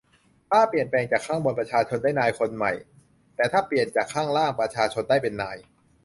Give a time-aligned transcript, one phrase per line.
[0.49, 2.71] ถ้าเปลี่ยนแปลงจากข้างบน ประชาชนได้นายคนใหม่
[3.35, 5.57] แต่ถ้าเปลี่ยนจากข้างล่าง ประชาชนได้เป็นนาย